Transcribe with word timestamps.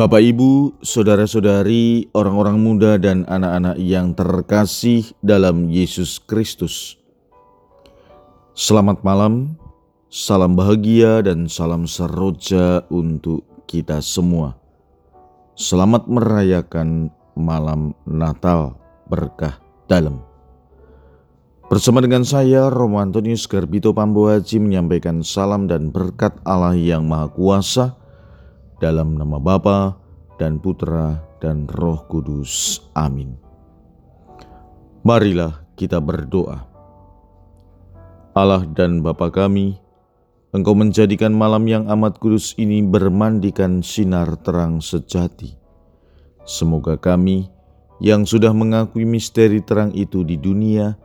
Bapak, 0.00 0.24
Ibu, 0.24 0.80
saudara-saudari, 0.80 2.08
orang-orang 2.16 2.56
muda, 2.56 2.96
dan 2.96 3.28
anak-anak 3.28 3.76
yang 3.76 4.16
terkasih 4.16 5.04
dalam 5.20 5.68
Yesus 5.68 6.16
Kristus, 6.16 6.96
selamat 8.56 9.04
malam, 9.04 9.60
salam 10.08 10.56
bahagia, 10.56 11.20
dan 11.20 11.52
salam 11.52 11.84
seroja 11.84 12.80
untuk 12.88 13.44
kita 13.68 14.00
semua. 14.00 14.56
Selamat 15.52 16.08
merayakan 16.08 17.12
malam 17.36 17.92
Natal 18.08 18.80
berkah 19.04 19.60
dalam. 19.84 20.24
Bersama 21.68 22.00
dengan 22.00 22.24
saya, 22.24 22.72
Romo 22.72 23.04
Antonius 23.04 23.44
Garbito 23.44 23.92
Pambuaji 23.92 24.64
menyampaikan 24.64 25.20
salam 25.20 25.68
dan 25.68 25.92
berkat 25.92 26.32
Allah 26.48 26.72
yang 26.72 27.04
Maha 27.04 27.28
Kuasa 27.36 27.99
dalam 28.80 29.14
nama 29.14 29.36
Bapa 29.36 29.94
dan 30.40 30.56
Putra 30.56 31.20
dan 31.38 31.68
Roh 31.68 32.02
Kudus. 32.08 32.80
Amin. 32.96 33.36
Marilah 35.04 35.60
kita 35.76 36.00
berdoa. 36.00 36.64
Allah 38.32 38.64
dan 38.72 39.04
Bapa 39.04 39.28
kami, 39.28 39.76
Engkau 40.50 40.74
menjadikan 40.74 41.30
malam 41.30 41.62
yang 41.70 41.86
amat 41.86 42.18
kudus 42.18 42.58
ini 42.58 42.82
bermandikan 42.82 43.86
sinar 43.86 44.34
terang 44.42 44.82
sejati. 44.82 45.54
Semoga 46.42 46.98
kami 46.98 47.46
yang 48.02 48.26
sudah 48.26 48.50
mengakui 48.50 49.06
misteri 49.06 49.62
terang 49.62 49.94
itu 49.94 50.26
di 50.26 50.34
dunia, 50.34 50.98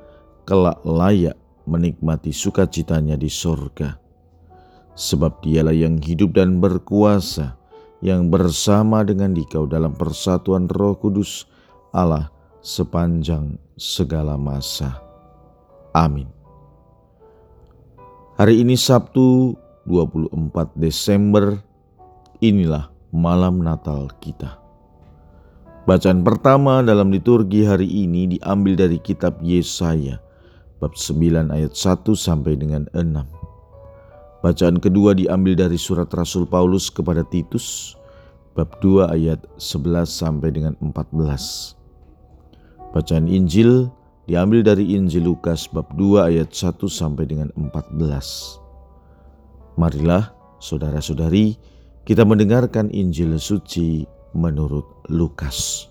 kelak 0.49 0.81
layak 0.81 1.37
menikmati 1.69 2.33
sukacitanya 2.33 3.13
di 3.21 3.29
sorga. 3.29 4.01
Sebab 4.97 5.45
dialah 5.45 5.77
yang 5.77 6.01
hidup 6.01 6.33
dan 6.33 6.57
berkuasa, 6.57 7.53
yang 8.05 8.29
bersama 8.29 9.01
dengan 9.01 9.33
dikau 9.33 9.65
dalam 9.65 9.97
persatuan 9.97 10.69
roh 10.69 10.93
kudus 10.93 11.49
Allah 11.89 12.29
sepanjang 12.61 13.57
segala 13.81 14.37
masa. 14.37 15.01
Amin. 15.89 16.29
Hari 18.37 18.61
ini 18.61 18.77
Sabtu 18.77 19.57
24 19.89 20.77
Desember, 20.77 21.57
inilah 22.45 22.93
malam 23.09 23.65
Natal 23.65 24.05
kita. 24.21 24.61
Bacaan 25.89 26.21
pertama 26.21 26.85
dalam 26.85 27.09
liturgi 27.09 27.65
hari 27.65 27.89
ini 27.89 28.37
diambil 28.37 28.85
dari 28.85 29.01
kitab 29.01 29.41
Yesaya, 29.41 30.21
bab 30.77 30.93
9 30.93 31.49
ayat 31.49 31.73
1 31.73 32.13
sampai 32.13 32.53
dengan 32.53 32.85
6. 32.93 33.34
Bacaan 34.45 34.77
kedua 34.77 35.17
diambil 35.17 35.57
dari 35.57 35.73
surat 35.73 36.05
Rasul 36.13 36.45
Paulus 36.45 36.93
kepada 36.93 37.25
Titus 37.25 37.97
bab 38.53 38.77
2 38.77 39.09
ayat 39.09 39.41
11 39.57 40.05
sampai 40.05 40.53
dengan 40.53 40.77
14. 40.85 41.73
Bacaan 42.93 43.25
Injil 43.25 43.89
diambil 44.29 44.61
dari 44.61 44.93
Injil 44.93 45.25
Lukas 45.25 45.65
bab 45.65 45.89
2 45.97 46.29
ayat 46.29 46.53
1 46.53 46.77
sampai 46.77 47.25
dengan 47.25 47.49
14. 47.57 49.81
Marilah 49.81 50.29
saudara-saudari 50.61 51.57
kita 52.05 52.21
mendengarkan 52.21 52.93
Injil 52.93 53.41
suci 53.41 54.05
menurut 54.37 54.85
Lukas. 55.09 55.89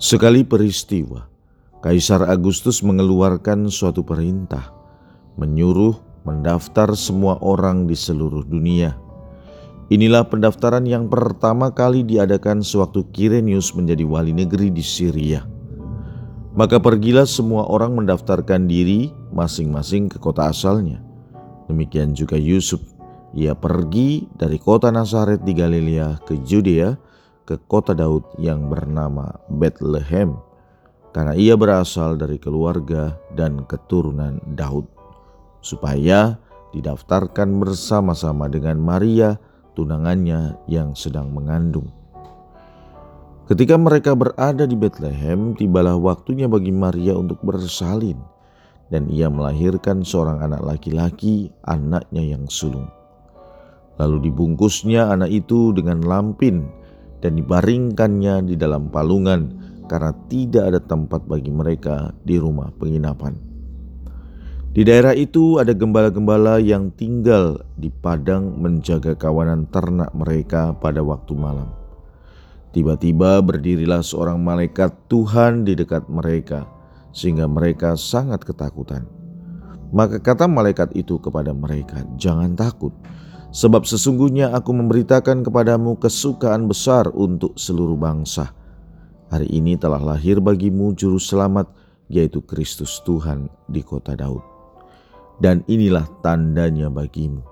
Sekali 0.00 0.48
peristiwa, 0.48 1.28
Kaisar 1.84 2.24
Agustus 2.24 2.80
mengeluarkan 2.80 3.68
suatu 3.68 4.00
perintah 4.00 4.73
menyuruh 5.36 5.96
mendaftar 6.24 6.96
semua 6.96 7.36
orang 7.44 7.84
di 7.84 7.94
seluruh 7.94 8.42
dunia. 8.46 8.96
Inilah 9.92 10.24
pendaftaran 10.24 10.88
yang 10.88 11.12
pertama 11.12 11.68
kali 11.68 12.00
diadakan 12.00 12.64
sewaktu 12.64 13.04
Kirenius 13.12 13.76
menjadi 13.76 14.02
wali 14.08 14.32
negeri 14.32 14.72
di 14.72 14.80
Syria. 14.80 15.44
Maka 16.56 16.80
pergilah 16.80 17.28
semua 17.28 17.68
orang 17.68 17.98
mendaftarkan 17.98 18.64
diri 18.64 19.12
masing-masing 19.34 20.08
ke 20.08 20.16
kota 20.16 20.48
asalnya. 20.48 21.02
Demikian 21.68 22.16
juga 22.16 22.40
Yusuf. 22.40 22.80
Ia 23.34 23.52
pergi 23.52 24.24
dari 24.38 24.56
kota 24.62 24.94
Nazaret 24.94 25.42
di 25.42 25.52
Galilea 25.52 26.22
ke 26.22 26.38
Judea 26.46 26.94
ke 27.44 27.60
kota 27.68 27.92
Daud 27.92 28.24
yang 28.40 28.70
bernama 28.70 29.34
Bethlehem 29.50 30.38
karena 31.14 31.38
ia 31.38 31.54
berasal 31.54 32.18
dari 32.18 32.42
keluarga 32.42 33.14
dan 33.38 33.62
keturunan 33.70 34.42
Daud 34.58 34.93
supaya 35.64 36.36
didaftarkan 36.76 37.56
bersama-sama 37.56 38.52
dengan 38.52 38.76
Maria, 38.76 39.40
tunangannya 39.72 40.60
yang 40.68 40.92
sedang 40.92 41.32
mengandung. 41.32 41.88
Ketika 43.48 43.80
mereka 43.80 44.12
berada 44.12 44.68
di 44.68 44.76
Bethlehem, 44.76 45.56
tibalah 45.56 45.96
waktunya 45.96 46.48
bagi 46.48 46.72
Maria 46.72 47.16
untuk 47.16 47.40
bersalin, 47.40 48.20
dan 48.92 49.08
ia 49.08 49.32
melahirkan 49.32 50.04
seorang 50.04 50.44
anak 50.44 50.60
laki-laki, 50.60 51.48
anaknya 51.64 52.36
yang 52.36 52.44
sulung. 52.48 52.88
Lalu 53.96 54.28
dibungkusnya 54.28 55.12
anak 55.12 55.30
itu 55.30 55.70
dengan 55.72 56.02
lampin 56.02 56.66
dan 57.22 57.38
dibaringkannya 57.38 58.48
di 58.48 58.54
dalam 58.58 58.90
palungan 58.90 59.54
karena 59.86 60.12
tidak 60.26 60.64
ada 60.74 60.80
tempat 60.82 61.22
bagi 61.30 61.52
mereka 61.52 62.10
di 62.26 62.40
rumah 62.40 62.74
penginapan. 62.74 63.53
Di 64.74 64.82
daerah 64.82 65.14
itu 65.14 65.62
ada 65.62 65.70
gembala-gembala 65.70 66.58
yang 66.58 66.90
tinggal 66.98 67.62
di 67.78 67.94
padang 67.94 68.58
menjaga 68.58 69.14
kawanan 69.14 69.70
ternak 69.70 70.10
mereka 70.10 70.74
pada 70.74 70.98
waktu 70.98 71.30
malam. 71.38 71.70
Tiba-tiba 72.74 73.38
berdirilah 73.38 74.02
seorang 74.02 74.42
malaikat 74.42 74.90
Tuhan 75.06 75.62
di 75.62 75.78
dekat 75.78 76.10
mereka, 76.10 76.66
sehingga 77.14 77.46
mereka 77.46 77.94
sangat 77.94 78.42
ketakutan. 78.42 79.06
Maka 79.94 80.18
kata 80.18 80.50
malaikat 80.50 80.90
itu 80.98 81.22
kepada 81.22 81.54
mereka, 81.54 82.02
"Jangan 82.18 82.58
takut, 82.58 82.90
sebab 83.54 83.86
sesungguhnya 83.86 84.50
aku 84.58 84.74
memberitakan 84.74 85.46
kepadamu 85.46 86.02
kesukaan 86.02 86.66
besar 86.66 87.14
untuk 87.14 87.54
seluruh 87.54 87.94
bangsa. 87.94 88.50
Hari 89.30 89.46
ini 89.54 89.78
telah 89.78 90.02
lahir 90.02 90.42
bagimu 90.42 90.98
Juru 90.98 91.22
Selamat, 91.22 91.70
yaitu 92.10 92.42
Kristus 92.42 92.98
Tuhan 93.06 93.46
di 93.70 93.86
kota 93.86 94.18
Daud." 94.18 94.53
Dan 95.38 95.66
inilah 95.66 96.06
tandanya 96.22 96.90
bagimu. 96.90 97.42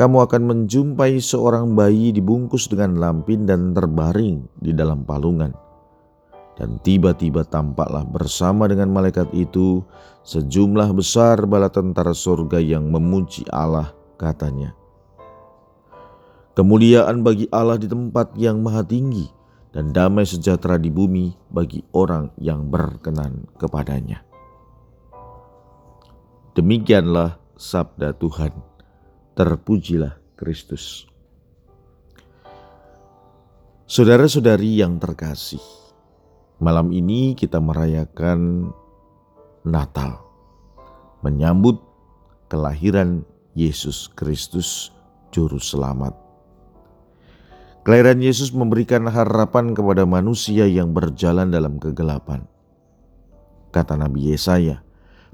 Kamu 0.00 0.24
akan 0.24 0.42
menjumpai 0.48 1.20
seorang 1.20 1.76
bayi 1.76 2.08
dibungkus 2.16 2.72
dengan 2.72 2.96
lampin 2.96 3.44
dan 3.44 3.76
terbaring 3.76 4.48
di 4.56 4.72
dalam 4.72 5.04
palungan. 5.04 5.52
Dan 6.56 6.80
tiba-tiba 6.80 7.44
tampaklah 7.44 8.04
bersama 8.08 8.68
dengan 8.68 8.92
malaikat 8.92 9.28
itu 9.36 9.84
sejumlah 10.24 10.92
besar 10.96 11.44
bala 11.44 11.68
tentara 11.68 12.16
surga 12.16 12.60
yang 12.60 12.88
memuji 12.88 13.44
Allah 13.52 13.92
katanya. 14.16 14.76
Kemuliaan 16.56 17.24
bagi 17.24 17.48
Allah 17.52 17.80
di 17.80 17.88
tempat 17.88 18.36
yang 18.36 18.60
maha 18.60 18.84
tinggi 18.84 19.28
dan 19.72 19.92
damai 19.92 20.28
sejahtera 20.28 20.76
di 20.76 20.92
bumi 20.92 21.32
bagi 21.48 21.80
orang 21.92 22.32
yang 22.36 22.68
berkenan 22.68 23.48
kepadanya. 23.56 24.29
Demikianlah 26.60 27.40
sabda 27.56 28.12
Tuhan. 28.20 28.52
Terpujilah 29.32 30.20
Kristus. 30.36 31.08
Saudara-saudari 33.88 34.76
yang 34.76 35.00
terkasih, 35.00 35.64
malam 36.60 36.92
ini 36.92 37.32
kita 37.32 37.64
merayakan 37.64 38.68
Natal, 39.64 40.20
menyambut 41.24 41.80
kelahiran 42.52 43.24
Yesus 43.56 44.12
Kristus, 44.12 44.92
Juru 45.32 45.56
Selamat. 45.56 46.12
Kelahiran 47.88 48.20
Yesus 48.20 48.52
memberikan 48.52 49.08
harapan 49.08 49.72
kepada 49.72 50.04
manusia 50.04 50.68
yang 50.68 50.92
berjalan 50.92 51.48
dalam 51.48 51.80
kegelapan. 51.80 52.44
Kata 53.72 53.96
Nabi 53.96 54.36
Yesaya, 54.36 54.84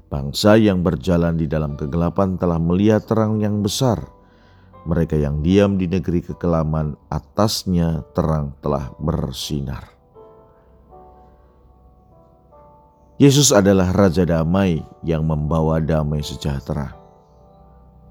Bangsa 0.07 0.55
yang 0.55 0.87
berjalan 0.87 1.35
di 1.35 1.51
dalam 1.51 1.75
kegelapan 1.75 2.39
telah 2.39 2.55
melihat 2.55 3.03
terang 3.03 3.43
yang 3.43 3.59
besar. 3.59 3.99
Mereka 4.87 5.19
yang 5.19 5.43
diam 5.43 5.75
di 5.75 5.83
negeri 5.83 6.23
kekelaman, 6.23 6.95
atasnya 7.11 8.07
terang 8.15 8.55
telah 8.63 8.95
bersinar. 9.03 9.83
Yesus 13.19 13.51
adalah 13.51 13.91
Raja 13.91 14.23
Damai 14.23 14.79
yang 15.03 15.27
membawa 15.27 15.83
damai 15.83 16.23
sejahtera. 16.23 16.95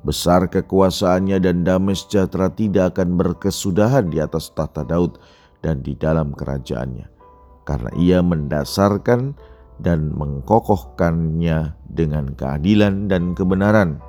Besar 0.04 0.52
kekuasaannya 0.52 1.40
dan 1.40 1.64
damai 1.64 1.96
sejahtera 1.96 2.52
tidak 2.52 2.92
akan 2.92 3.16
berkesudahan 3.16 4.12
di 4.12 4.20
atas 4.20 4.52
tata 4.52 4.84
Daud 4.84 5.16
dan 5.64 5.80
di 5.80 5.96
dalam 5.96 6.36
kerajaannya, 6.36 7.08
karena 7.64 7.90
ia 7.96 8.20
mendasarkan 8.20 9.32
dan 9.80 10.12
mengkokohkannya 10.16 11.76
dengan 11.88 12.32
keadilan 12.32 13.08
dan 13.08 13.36
kebenaran 13.36 14.00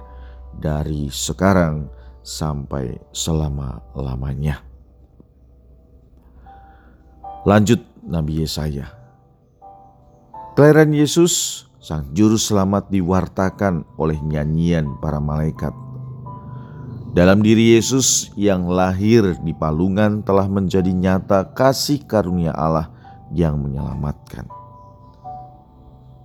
dari 0.57 1.11
sekarang 1.11 1.91
sampai 2.23 2.99
selama-lamanya. 3.15 4.63
Lanjut 7.47 7.79
Nabi 8.03 8.43
Yesaya. 8.43 8.91
Kelahiran 10.57 10.91
Yesus, 10.91 11.63
Sang 11.77 12.11
Juru 12.11 12.35
Selamat 12.35 12.91
diwartakan 12.91 13.87
oleh 13.95 14.19
nyanyian 14.19 14.99
para 14.99 15.23
malaikat. 15.23 15.71
Dalam 17.15 17.39
diri 17.39 17.79
Yesus 17.79 18.35
yang 18.35 18.67
lahir 18.67 19.39
di 19.39 19.55
palungan 19.55 20.21
telah 20.21 20.45
menjadi 20.51 20.91
nyata 20.91 21.55
kasih 21.55 22.03
karunia 22.03 22.51
Allah 22.51 22.91
yang 23.31 23.57
menyelamatkan. 23.63 24.66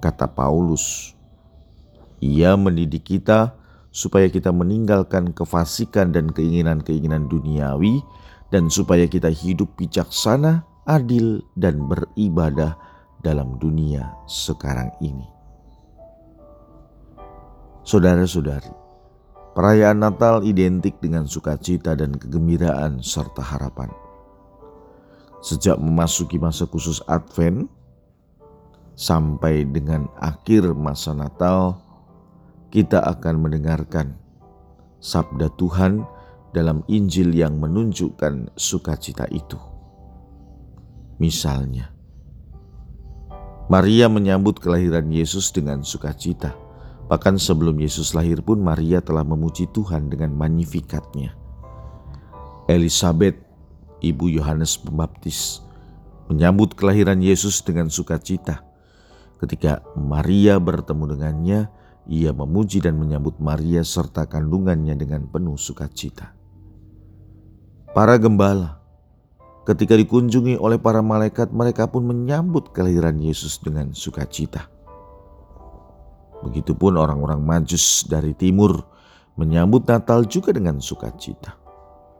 Kata 0.02 0.26
Paulus, 0.26 1.14
ia 2.18 2.58
mendidik 2.58 3.06
kita 3.06 3.54
supaya 3.94 4.26
kita 4.26 4.50
meninggalkan 4.50 5.30
kefasikan 5.30 6.10
dan 6.10 6.34
keinginan-keinginan 6.34 7.30
duniawi 7.30 8.02
dan 8.50 8.66
supaya 8.66 9.06
kita 9.06 9.30
hidup 9.30 9.78
bijaksana 9.78 10.66
adil, 10.86 11.42
dan 11.54 11.86
beribadah 11.86 12.74
dalam 13.22 13.58
dunia 13.62 14.10
sekarang 14.26 14.90
ini. 14.98 15.26
Saudara-saudari, 17.82 18.70
perayaan 19.54 20.02
Natal 20.02 20.46
identik 20.46 20.98
dengan 21.02 21.26
sukacita 21.26 21.98
dan 21.98 22.14
kegembiraan 22.14 23.02
serta 23.02 23.42
harapan. 23.42 23.90
Sejak 25.42 25.78
memasuki 25.82 26.38
masa 26.38 26.70
khusus 26.70 27.02
Advent 27.10 27.66
sampai 28.94 29.64
dengan 29.68 30.08
akhir 30.20 30.72
masa 30.76 31.16
Natal, 31.16 31.80
kita 32.72 33.04
akan 33.04 33.44
mendengarkan 33.48 34.16
sabda 35.02 35.52
Tuhan 35.60 36.04
dalam 36.52 36.84
Injil 36.88 37.32
yang 37.32 37.58
menunjukkan 37.58 38.56
sukacita 38.56 39.28
itu. 39.32 39.56
Misalnya, 41.20 41.92
Maria 43.72 44.10
menyambut 44.10 44.60
kelahiran 44.60 45.08
Yesus 45.08 45.48
dengan 45.48 45.80
sukacita. 45.86 46.52
Bahkan 47.08 47.36
sebelum 47.36 47.76
Yesus 47.76 48.16
lahir 48.16 48.40
pun 48.40 48.60
Maria 48.60 49.04
telah 49.04 49.24
memuji 49.24 49.68
Tuhan 49.70 50.08
dengan 50.08 50.32
magnifikatnya. 50.32 51.36
Elizabeth, 52.68 53.36
ibu 54.00 54.32
Yohanes 54.32 54.80
Pembaptis, 54.80 55.60
menyambut 56.32 56.72
kelahiran 56.72 57.20
Yesus 57.20 57.60
dengan 57.60 57.92
sukacita. 57.92 58.71
Ketika 59.42 59.82
Maria 59.98 60.62
bertemu 60.62 61.18
dengannya, 61.18 61.60
ia 62.06 62.30
memuji 62.30 62.78
dan 62.78 62.94
menyambut 62.94 63.42
Maria 63.42 63.82
serta 63.82 64.30
kandungannya 64.30 64.94
dengan 64.94 65.26
penuh 65.26 65.58
sukacita. 65.58 66.30
Para 67.90 68.16
gembala 68.22 68.82
Ketika 69.62 69.94
dikunjungi 69.94 70.58
oleh 70.58 70.74
para 70.74 70.98
malaikat, 71.06 71.54
mereka 71.54 71.86
pun 71.86 72.02
menyambut 72.02 72.74
kelahiran 72.74 73.14
Yesus 73.22 73.62
dengan 73.62 73.94
sukacita. 73.94 74.66
Begitupun 76.42 76.98
orang-orang 76.98 77.38
Majus 77.38 78.02
dari 78.10 78.34
timur 78.34 78.82
menyambut 79.38 79.86
Natal 79.86 80.26
juga 80.26 80.50
dengan 80.50 80.82
sukacita. 80.82 81.54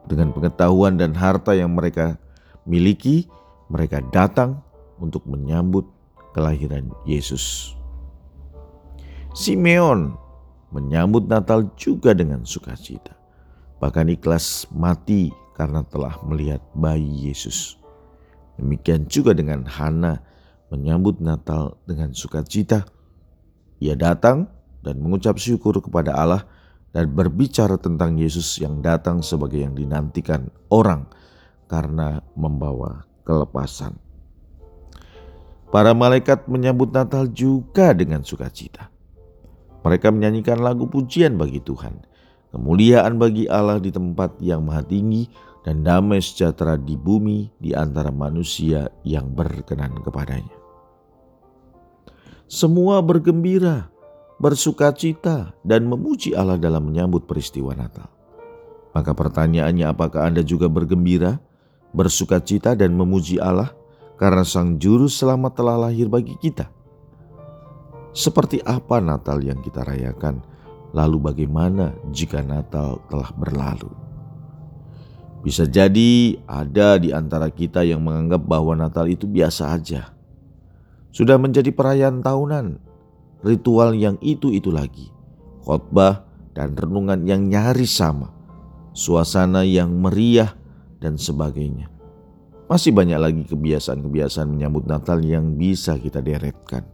Dengan 0.07 0.31
pengetahuan 0.31 0.95
dan 0.95 1.11
harta 1.11 1.51
yang 1.51 1.75
mereka 1.75 2.15
miliki, 2.63 3.27
mereka 3.67 3.99
datang 4.15 4.63
untuk 4.95 5.27
menyambut 5.27 5.83
kelahiran 6.33 6.89
Yesus. 7.05 7.77
Simeon 9.33 10.17
menyambut 10.73 11.29
Natal 11.29 11.69
juga 11.77 12.17
dengan 12.17 12.43
sukacita. 12.43 13.13
Bahkan 13.77 14.09
ikhlas 14.17 14.65
mati 14.73 15.29
karena 15.53 15.85
telah 15.85 16.17
melihat 16.25 16.61
bayi 16.73 17.29
Yesus. 17.29 17.77
Demikian 18.57 19.05
juga 19.09 19.33
dengan 19.33 19.65
Hana 19.65 20.21
menyambut 20.73 21.21
Natal 21.21 21.77
dengan 21.85 22.13
sukacita. 22.13 22.85
Ia 23.81 23.93
datang 23.93 24.49
dan 24.81 25.01
mengucap 25.01 25.37
syukur 25.37 25.77
kepada 25.81 26.13
Allah 26.17 26.45
dan 26.93 27.09
berbicara 27.13 27.77
tentang 27.81 28.17
Yesus 28.21 28.61
yang 28.61 28.81
datang 28.81 29.25
sebagai 29.25 29.61
yang 29.61 29.73
dinantikan 29.73 30.53
orang 30.69 31.09
karena 31.65 32.21
membawa 32.37 33.05
kelepasan. 33.25 34.02
Para 35.73 35.97
malaikat 35.97 36.45
menyambut 36.45 36.93
Natal 36.93 37.25
juga 37.33 37.97
dengan 37.97 38.21
sukacita. 38.21 38.93
Mereka 39.81 40.13
menyanyikan 40.13 40.61
lagu 40.61 40.85
pujian 40.85 41.33
bagi 41.33 41.59
Tuhan 41.65 42.13
kemuliaan 42.53 43.17
bagi 43.17 43.49
Allah 43.49 43.81
di 43.81 43.89
tempat 43.89 44.37
yang 44.37 44.61
maha 44.61 44.85
tinggi, 44.85 45.25
dan 45.65 45.81
damai 45.81 46.21
sejahtera 46.21 46.77
di 46.77 46.93
bumi 46.93 47.49
di 47.57 47.73
antara 47.73 48.13
manusia 48.13 48.93
yang 49.01 49.33
berkenan 49.33 49.97
kepadanya. 50.05 50.53
Semua 52.45 53.01
bergembira, 53.01 53.89
bersukacita, 54.37 55.57
dan 55.65 55.89
memuji 55.89 56.37
Allah 56.37 56.61
dalam 56.61 56.93
menyambut 56.93 57.25
peristiwa 57.25 57.73
Natal. 57.73 58.05
Maka 58.93 59.17
pertanyaannya 59.17 59.89
apakah 59.89 60.29
Anda 60.29 60.45
juga 60.45 60.69
bergembira, 60.69 61.41
bersukacita, 61.97 62.77
dan 62.77 62.93
memuji 62.93 63.41
Allah 63.41 63.73
karena 64.23 64.47
Sang 64.47 64.79
Juru 64.79 65.11
Selamat 65.11 65.59
telah 65.59 65.75
lahir 65.75 66.07
bagi 66.07 66.39
kita? 66.39 66.71
Seperti 68.15 68.63
apa 68.63 69.03
Natal 69.03 69.43
yang 69.43 69.59
kita 69.59 69.83
rayakan? 69.83 70.39
Lalu 70.95 71.27
bagaimana 71.27 71.91
jika 72.15 72.39
Natal 72.39 73.03
telah 73.11 73.35
berlalu? 73.35 73.91
Bisa 75.43 75.67
jadi 75.67 76.39
ada 76.47 76.95
di 76.95 77.11
antara 77.11 77.51
kita 77.51 77.83
yang 77.83 77.99
menganggap 77.99 78.47
bahwa 78.47 78.79
Natal 78.79 79.11
itu 79.11 79.27
biasa 79.27 79.75
aja. 79.75 80.15
Sudah 81.11 81.35
menjadi 81.35 81.75
perayaan 81.75 82.23
tahunan, 82.23 82.79
ritual 83.43 83.91
yang 83.91 84.15
itu-itu 84.23 84.71
lagi, 84.71 85.11
khotbah 85.67 86.23
dan 86.55 86.79
renungan 86.79 87.27
yang 87.27 87.51
nyaris 87.51 87.99
sama, 87.99 88.31
suasana 88.95 89.67
yang 89.67 89.91
meriah 89.99 90.55
dan 91.03 91.19
sebagainya. 91.19 91.91
Masih 92.71 92.95
banyak 92.95 93.19
lagi 93.19 93.43
kebiasaan-kebiasaan 93.43 94.47
menyambut 94.47 94.87
Natal 94.87 95.19
yang 95.19 95.59
bisa 95.59 95.99
kita 95.99 96.23
deretkan. 96.23 96.87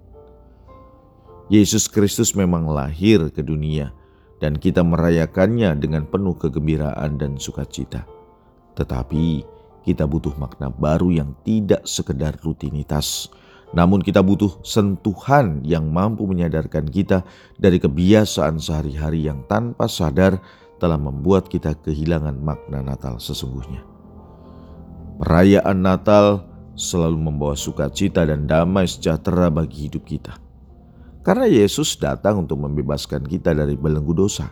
Yesus 1.50 1.86
Kristus 1.90 2.34
memang 2.34 2.66
lahir 2.70 3.30
ke 3.30 3.46
dunia 3.46 3.94
dan 4.42 4.58
kita 4.58 4.82
merayakannya 4.82 5.78
dengan 5.78 6.10
penuh 6.10 6.34
kegembiraan 6.38 7.22
dan 7.22 7.38
sukacita. 7.38 8.06
Tetapi 8.74 9.46
kita 9.86 10.10
butuh 10.10 10.34
makna 10.42 10.74
baru 10.74 11.10
yang 11.14 11.34
tidak 11.46 11.86
sekedar 11.86 12.38
rutinitas, 12.42 13.30
namun 13.74 14.02
kita 14.02 14.26
butuh 14.26 14.62
sentuhan 14.66 15.62
yang 15.62 15.90
mampu 15.90 16.26
menyadarkan 16.26 16.90
kita 16.90 17.22
dari 17.58 17.78
kebiasaan 17.78 18.58
sehari-hari 18.58 19.30
yang 19.30 19.46
tanpa 19.46 19.86
sadar 19.86 20.42
telah 20.82 20.98
membuat 20.98 21.46
kita 21.52 21.78
kehilangan 21.78 22.40
makna 22.40 22.82
Natal 22.82 23.22
sesungguhnya. 23.22 23.99
Perayaan 25.20 25.84
Natal 25.84 26.48
selalu 26.80 27.20
membawa 27.20 27.56
sukacita 27.60 28.24
dan 28.24 28.48
damai 28.48 28.88
sejahtera 28.88 29.52
bagi 29.52 29.92
hidup 29.92 30.08
kita 30.08 30.50
karena 31.20 31.46
Yesus 31.46 32.00
datang 32.00 32.48
untuk 32.48 32.64
membebaskan 32.64 33.28
kita 33.28 33.52
dari 33.52 33.76
belenggu 33.76 34.16
dosa. 34.16 34.50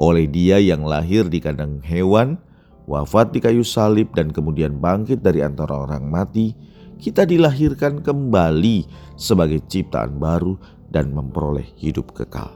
Oleh 0.00 0.24
dia 0.26 0.56
yang 0.56 0.82
lahir 0.82 1.28
di 1.28 1.42
kandang 1.42 1.84
hewan, 1.84 2.40
wafat 2.88 3.36
di 3.36 3.38
kayu 3.38 3.60
salib 3.62 4.10
dan 4.16 4.32
kemudian 4.32 4.80
bangkit 4.80 5.20
dari 5.20 5.44
antara 5.44 5.84
orang 5.84 6.08
mati, 6.08 6.56
kita 6.96 7.28
dilahirkan 7.28 8.00
kembali 8.00 8.88
sebagai 9.20 9.60
ciptaan 9.68 10.16
baru 10.16 10.56
dan 10.88 11.12
memperoleh 11.12 11.68
hidup 11.76 12.16
kekal. 12.16 12.50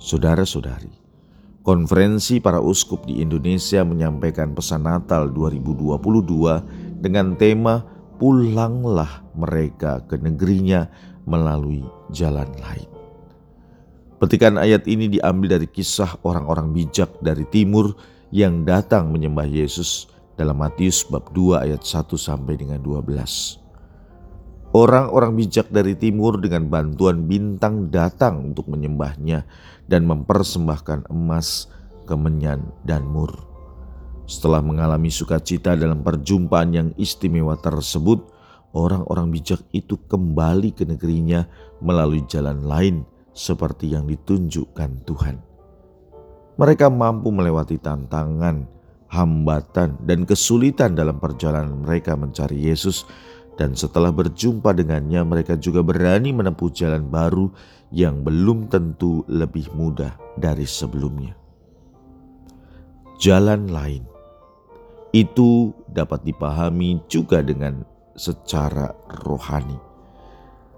Saudara-saudari, 0.00 0.90
konferensi 1.62 2.42
para 2.42 2.58
uskup 2.58 3.06
di 3.06 3.22
Indonesia 3.22 3.86
menyampaikan 3.86 4.50
pesan 4.52 4.86
Natal 4.86 5.30
2022 5.30 6.98
dengan 6.98 7.38
tema 7.38 7.86
Pulanglah 8.18 9.26
mereka 9.34 10.02
ke 10.06 10.14
negerinya 10.18 10.86
melalui 11.26 11.82
jalan 12.14 12.46
lain. 12.62 12.86
Petikan 14.22 14.54
ayat 14.54 14.86
ini 14.86 15.10
diambil 15.10 15.58
dari 15.58 15.66
kisah 15.66 16.22
orang-orang 16.22 16.70
bijak 16.70 17.10
dari 17.18 17.42
timur 17.50 17.98
yang 18.30 18.62
datang 18.62 19.10
menyembah 19.10 19.46
Yesus 19.50 20.06
dalam 20.38 20.62
Matius 20.62 21.02
bab 21.10 21.34
2 21.34 21.66
ayat 21.66 21.82
1 21.82 22.14
sampai 22.14 22.54
dengan 22.54 22.78
12. 22.78 23.61
Orang-orang 24.72 25.36
bijak 25.36 25.68
dari 25.68 25.92
timur 25.92 26.40
dengan 26.40 26.64
bantuan 26.72 27.28
bintang 27.28 27.92
datang 27.92 28.52
untuk 28.52 28.72
menyembahnya 28.72 29.44
dan 29.84 30.08
mempersembahkan 30.08 31.12
emas, 31.12 31.68
kemenyan, 32.08 32.64
dan 32.80 33.04
mur. 33.04 33.36
Setelah 34.24 34.64
mengalami 34.64 35.12
sukacita 35.12 35.76
dalam 35.76 36.00
perjumpaan 36.00 36.72
yang 36.72 36.88
istimewa 36.96 37.52
tersebut, 37.60 38.24
orang-orang 38.72 39.28
bijak 39.28 39.60
itu 39.76 40.00
kembali 40.08 40.72
ke 40.72 40.88
negerinya 40.88 41.44
melalui 41.84 42.24
jalan 42.24 42.64
lain 42.64 43.04
seperti 43.36 43.92
yang 43.92 44.08
ditunjukkan 44.08 45.04
Tuhan. 45.04 45.36
mereka 46.52 46.92
mampu 46.92 47.32
melewati 47.32 47.80
tantangan, 47.80 48.68
hambatan, 49.08 49.96
dan 50.04 50.28
kesulitan 50.28 50.92
dalam 50.92 51.16
perjalanan 51.16 51.80
mereka 51.80 52.12
mencari 52.12 52.68
Yesus, 52.68 53.08
dan 53.60 53.76
setelah 53.76 54.08
berjumpa 54.08 54.72
dengannya, 54.72 55.20
mereka 55.28 55.60
juga 55.60 55.84
berani 55.84 56.32
menempuh 56.32 56.72
jalan 56.72 57.04
baru 57.12 57.52
yang 57.92 58.24
belum 58.24 58.72
tentu 58.72 59.28
lebih 59.28 59.68
mudah 59.76 60.16
dari 60.40 60.64
sebelumnya. 60.64 61.36
Jalan 63.20 63.68
lain 63.68 64.02
itu 65.12 65.76
dapat 65.86 66.24
dipahami 66.24 67.04
juga 67.06 67.44
dengan 67.44 67.84
secara 68.16 68.90
rohani. 69.28 69.76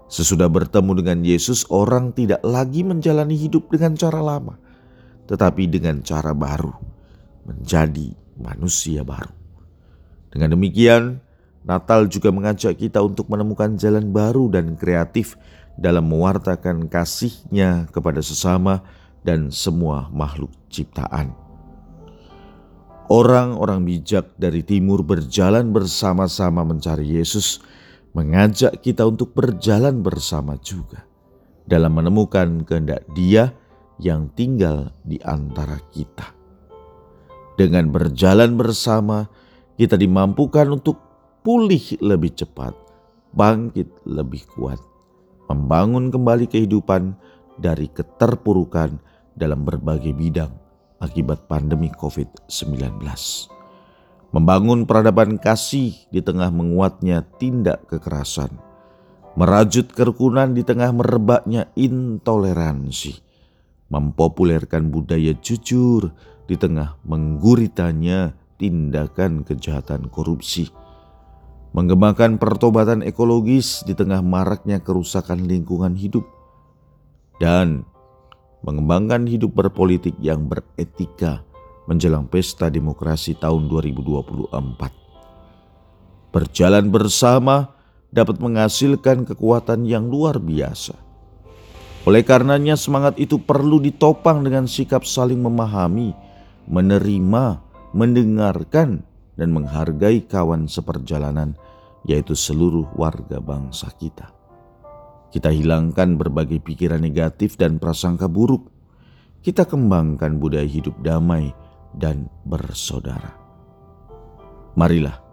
Sesudah 0.05 0.51
bertemu 0.51 0.91
dengan 1.01 1.19
Yesus, 1.25 1.65
orang 1.71 2.13
tidak 2.13 2.43
lagi 2.45 2.85
menjalani 2.85 3.33
hidup 3.33 3.71
dengan 3.73 3.97
cara 3.97 4.21
lama, 4.21 4.59
tetapi 5.25 5.65
dengan 5.65 6.03
cara 6.05 6.35
baru, 6.35 6.75
menjadi 7.49 8.13
manusia 8.37 9.01
baru. 9.01 9.33
Dengan 10.29 10.53
demikian, 10.53 11.24
Natal 11.65 12.05
juga 12.05 12.29
mengajak 12.29 12.77
kita 12.77 13.01
untuk 13.01 13.25
menemukan 13.25 13.73
jalan 13.73 14.13
baru 14.13 14.53
dan 14.53 14.77
kreatif 14.77 15.33
dalam 15.75 16.05
mewartakan 16.05 16.85
kasihnya 16.85 17.89
kepada 17.89 18.21
sesama 18.21 18.85
dan 19.25 19.49
semua 19.49 20.07
makhluk 20.13 20.53
ciptaan. 20.69 21.33
Orang-orang 23.09 23.85
bijak 23.85 24.33
dari 24.37 24.61
timur 24.65 25.01
berjalan 25.05 25.69
bersama-sama 25.73 26.65
mencari 26.65 27.17
Yesus, 27.17 27.61
mengajak 28.13 28.81
kita 28.81 29.05
untuk 29.05 29.33
berjalan 29.33 30.01
bersama 30.01 30.57
juga 30.61 31.05
dalam 31.65 31.97
menemukan 31.97 32.65
kehendak 32.65 33.05
Dia 33.13 33.53
yang 34.01 34.29
tinggal 34.33 34.93
di 35.05 35.17
antara 35.21 35.77
kita. 35.93 36.33
Dengan 37.57 37.89
berjalan 37.93 38.57
bersama, 38.57 39.29
kita 39.77 39.95
dimampukan 39.95 40.65
untuk 40.71 41.04
pulih 41.45 42.01
lebih 42.01 42.33
cepat, 42.33 42.73
bangkit 43.37 43.85
lebih 44.09 44.49
kuat, 44.57 44.81
membangun 45.45 46.09
kembali 46.09 46.49
kehidupan 46.49 47.13
dari 47.61 47.85
keterpurukan 47.85 48.97
dalam 49.37 49.61
berbagai 49.61 50.09
bidang 50.09 50.49
akibat 50.97 51.45
pandemi 51.45 51.93
COVID-19. 51.93 52.97
Membangun 54.33 54.89
peradaban 54.89 55.37
kasih 55.37 55.93
di 56.09 56.19
tengah 56.25 56.49
menguatnya 56.49 57.21
tindak 57.37 57.85
kekerasan. 57.93 58.49
Merajut 59.37 59.85
kerukunan 59.93 60.49
di 60.49 60.65
tengah 60.65 60.89
merebaknya 60.97 61.69
intoleransi. 61.77 63.21
Mempopulerkan 63.93 64.89
budaya 64.89 65.37
jujur 65.37 66.09
di 66.49 66.57
tengah 66.57 66.97
mengguritanya 67.05 68.33
tindakan 68.57 69.45
kejahatan 69.45 70.09
korupsi. 70.09 70.73
Mengembangkan 71.75 72.39
pertobatan 72.39 73.03
ekologis 73.03 73.83
di 73.83 73.91
tengah 73.91 74.23
maraknya 74.23 74.79
kerusakan 74.79 75.43
lingkungan 75.43 75.91
hidup. 75.99 76.23
Dan 77.35 77.83
mengembangkan 78.63 79.27
hidup 79.27 79.51
berpolitik 79.51 80.15
yang 80.23 80.47
beretika 80.47 81.43
menjelang 81.83 82.31
pesta 82.31 82.71
demokrasi 82.71 83.35
tahun 83.35 83.67
2024. 83.67 84.55
Berjalan 86.31 86.95
bersama 86.95 87.75
dapat 88.07 88.39
menghasilkan 88.39 89.27
kekuatan 89.27 89.83
yang 89.83 90.07
luar 90.07 90.39
biasa. 90.39 90.95
Oleh 92.07 92.23
karenanya 92.23 92.79
semangat 92.79 93.19
itu 93.19 93.35
perlu 93.35 93.83
ditopang 93.83 94.47
dengan 94.47 94.63
sikap 94.63 95.03
saling 95.03 95.43
memahami, 95.43 96.15
menerima, 96.71 97.59
mendengarkan, 97.91 99.03
dan 99.35 99.51
menghargai 99.51 100.23
kawan 100.25 100.67
seperjalanan, 100.67 101.55
yaitu 102.07 102.35
seluruh 102.35 102.87
warga 102.95 103.39
bangsa 103.39 103.91
kita. 103.95 104.31
Kita 105.31 105.51
hilangkan 105.51 106.15
berbagai 106.15 106.63
pikiran 106.63 107.03
negatif 107.03 107.59
dan 107.59 107.75
prasangka 107.75 108.31
buruk. 108.31 108.71
Kita 109.43 109.67
kembangkan 109.67 110.39
budaya 110.39 110.65
hidup 110.65 110.95
damai 111.03 111.51
dan 111.91 112.31
bersaudara. 112.47 113.35
Marilah 114.79 115.25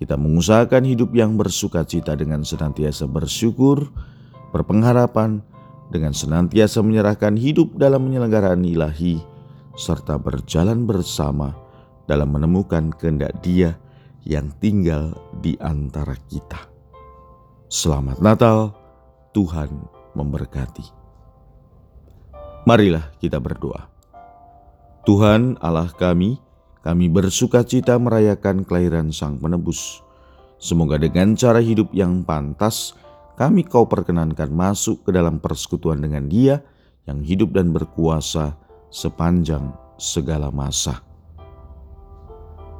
kita 0.00 0.16
mengusahakan 0.16 0.82
hidup 0.88 1.12
yang 1.12 1.36
bersuka 1.36 1.84
cita 1.84 2.16
dengan 2.16 2.40
senantiasa 2.40 3.04
bersyukur, 3.04 3.92
berpengharapan, 4.48 5.44
dengan 5.92 6.14
senantiasa 6.14 6.80
menyerahkan 6.80 7.36
hidup 7.36 7.76
dalam 7.76 8.08
penyelenggaraan 8.08 8.64
ilahi, 8.64 9.20
serta 9.76 10.16
berjalan 10.16 10.86
bersama 10.86 11.52
dalam 12.10 12.34
menemukan 12.34 12.90
kehendak 12.90 13.38
Dia 13.38 13.78
yang 14.26 14.50
tinggal 14.58 15.14
di 15.38 15.54
antara 15.62 16.18
kita. 16.26 16.58
Selamat 17.70 18.18
Natal! 18.18 18.74
Tuhan 19.30 19.70
memberkati. 20.18 20.82
Marilah 22.66 23.14
kita 23.22 23.38
berdoa. 23.38 23.86
Tuhan 25.06 25.54
Allah 25.62 25.86
kami, 25.94 26.42
kami 26.82 27.06
bersuka 27.06 27.62
cita 27.62 27.94
merayakan 27.94 28.66
kelahiran 28.66 29.14
Sang 29.14 29.38
Penebus. 29.38 30.02
Semoga 30.58 30.98
dengan 30.98 31.38
cara 31.38 31.62
hidup 31.62 31.94
yang 31.94 32.26
pantas, 32.26 32.98
kami 33.38 33.62
kau 33.62 33.86
perkenankan 33.86 34.50
masuk 34.50 35.06
ke 35.06 35.14
dalam 35.14 35.38
persekutuan 35.38 36.02
dengan 36.02 36.26
dia 36.26 36.58
yang 37.06 37.22
hidup 37.22 37.54
dan 37.54 37.70
berkuasa 37.70 38.58
sepanjang 38.90 39.72
segala 39.96 40.50
masa. 40.50 41.09